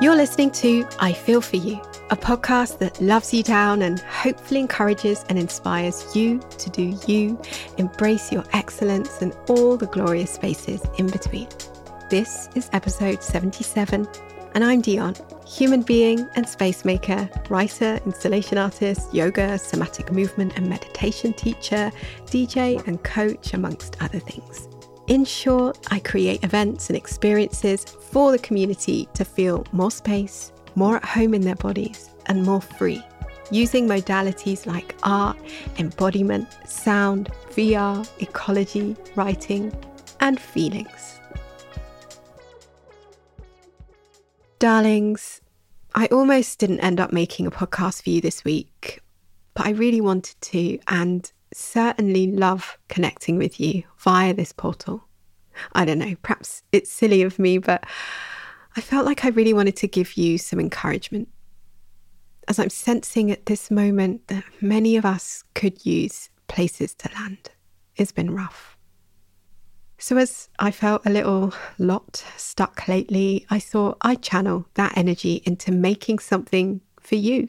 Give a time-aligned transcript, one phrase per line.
[0.00, 4.58] You're listening to I Feel For You, a podcast that loves you down and hopefully
[4.58, 7.38] encourages and inspires you to do you,
[7.76, 11.48] embrace your excellence and all the glorious spaces in between.
[12.08, 14.08] This is episode 77,
[14.54, 15.16] and I'm Dion,
[15.46, 21.92] human being and space maker, writer, installation artist, yoga, somatic movement and meditation teacher,
[22.24, 24.66] DJ, and coach, amongst other things.
[25.10, 30.98] In short, I create events and experiences for the community to feel more space, more
[30.98, 33.02] at home in their bodies, and more free,
[33.50, 35.36] using modalities like art,
[35.78, 39.76] embodiment, sound, VR, ecology, writing,
[40.20, 41.18] and feelings.
[44.60, 45.40] Darlings,
[45.92, 49.02] I almost didn't end up making a podcast for you this week,
[49.54, 55.04] but I really wanted to, and certainly love connecting with you via this portal.
[55.72, 57.84] I don't know, perhaps it's silly of me, but
[58.76, 61.28] I felt like I really wanted to give you some encouragement.
[62.48, 67.50] As I'm sensing at this moment that many of us could use places to land.
[67.96, 68.76] It's been rough.
[69.98, 75.42] So, as I felt a little lot stuck lately, I thought I'd channel that energy
[75.44, 77.48] into making something for you.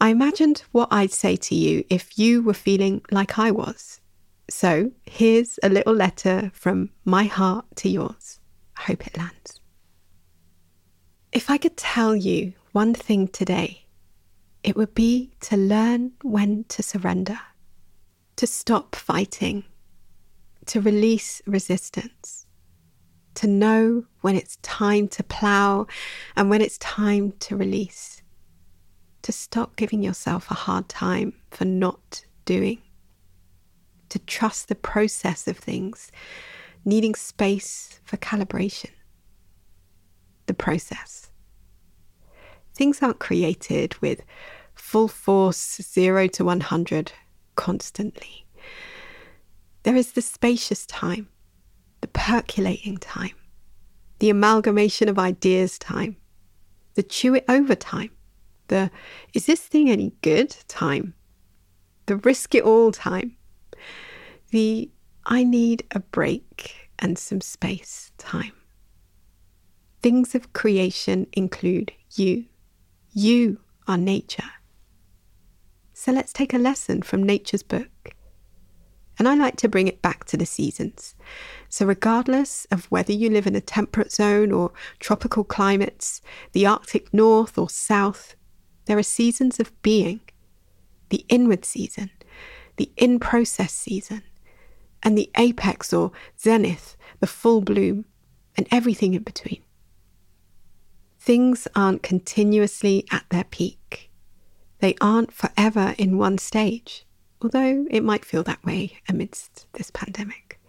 [0.00, 4.00] I imagined what I'd say to you if you were feeling like I was.
[4.48, 8.40] So here's a little letter from my heart to yours.
[8.78, 9.60] I hope it lands.
[11.32, 13.84] If I could tell you one thing today,
[14.62, 17.38] it would be to learn when to surrender,
[18.36, 19.64] to stop fighting,
[20.66, 22.46] to release resistance,
[23.34, 25.86] to know when it's time to plow
[26.36, 28.19] and when it's time to release
[29.22, 32.80] to stop giving yourself a hard time for not doing,
[34.08, 36.10] to trust the process of things,
[36.84, 38.90] needing space for calibration.
[40.46, 41.30] The process.
[42.74, 44.22] Things aren't created with
[44.74, 47.12] full force, zero to 100
[47.54, 48.46] constantly.
[49.82, 51.28] There is the spacious time,
[52.00, 53.34] the percolating time,
[54.18, 56.16] the amalgamation of ideas time,
[56.94, 58.10] the chew it over time,
[58.70, 58.90] the
[59.34, 61.12] is this thing any good time,
[62.06, 63.36] the risk it all time,
[64.50, 64.90] the
[65.26, 68.52] I need a break and some space time.
[70.02, 72.46] Things of creation include you.
[73.12, 74.50] You are nature.
[75.92, 78.14] So let's take a lesson from nature's book.
[79.18, 81.14] And I like to bring it back to the seasons.
[81.68, 87.12] So, regardless of whether you live in a temperate zone or tropical climates, the Arctic
[87.12, 88.34] North or South,
[88.90, 90.18] there are seasons of being
[91.10, 92.10] the inward season,
[92.74, 94.20] the in process season,
[95.00, 98.04] and the apex or zenith, the full bloom,
[98.56, 99.62] and everything in between.
[101.20, 104.10] Things aren't continuously at their peak.
[104.80, 107.06] They aren't forever in one stage,
[107.40, 110.60] although it might feel that way amidst this pandemic.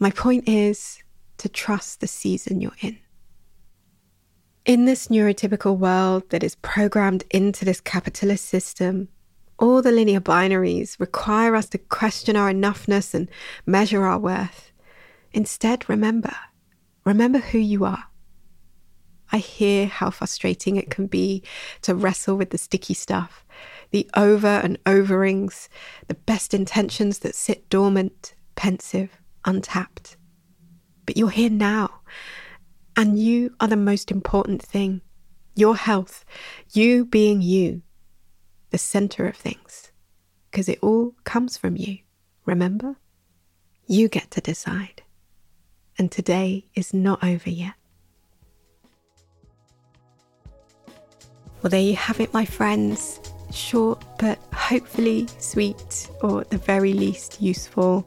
[0.00, 1.00] My point is
[1.38, 2.98] to trust the season you're in.
[4.66, 9.08] In this neurotypical world that is programmed into this capitalist system,
[9.58, 13.30] all the linear binaries require us to question our enoughness and
[13.64, 14.70] measure our worth.
[15.32, 16.34] Instead, remember,
[17.06, 18.04] remember who you are.
[19.32, 21.42] I hear how frustrating it can be
[21.82, 23.46] to wrestle with the sticky stuff,
[23.92, 25.70] the over and overings,
[26.08, 29.16] the best intentions that sit dormant, pensive,
[29.46, 30.18] untapped.
[31.06, 31.99] But you're here now,
[33.00, 35.00] and you are the most important thing.
[35.54, 36.22] Your health,
[36.74, 37.80] you being you,
[38.68, 39.90] the center of things.
[40.50, 42.00] Because it all comes from you,
[42.44, 42.96] remember?
[43.86, 45.02] You get to decide.
[45.98, 47.72] And today is not over yet.
[51.62, 53.18] Well, there you have it, my friends.
[53.50, 58.06] Short, but hopefully sweet, or at the very least useful.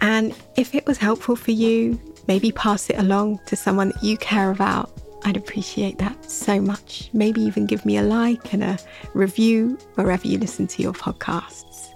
[0.00, 4.16] And if it was helpful for you, maybe pass it along to someone that you
[4.16, 4.90] care about.
[5.24, 7.10] I'd appreciate that so much.
[7.12, 8.78] Maybe even give me a like and a
[9.14, 11.88] review wherever you listen to your podcasts.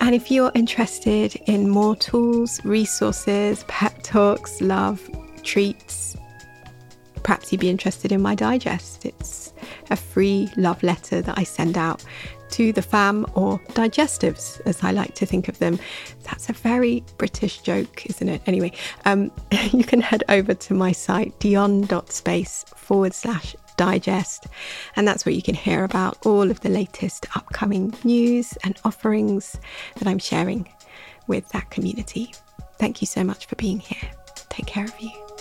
[0.00, 5.00] And if you're interested in more tools, resources, pep talks, love,
[5.42, 6.16] treats,
[7.22, 9.04] perhaps you'd be interested in my digest.
[9.06, 9.52] It's
[9.90, 12.04] a free love letter that I send out
[12.50, 15.78] to the fam or digestives, as I like to think of them.
[16.24, 18.42] That's a very British joke, isn't it?
[18.46, 18.72] Anyway,
[19.04, 19.30] um,
[19.72, 24.46] you can head over to my site, dion.space forward slash digest,
[24.96, 29.58] and that's where you can hear about all of the latest upcoming news and offerings
[29.96, 30.68] that I'm sharing
[31.26, 32.34] with that community.
[32.78, 34.10] Thank you so much for being here.
[34.48, 35.33] Take care of you.